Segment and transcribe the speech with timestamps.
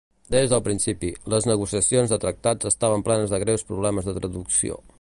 [0.35, 4.81] Des del principi, les negociacions de tractats estaven plenes de greus problemes de traducció.